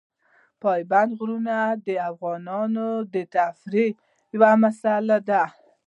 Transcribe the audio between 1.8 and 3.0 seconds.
د افغانانو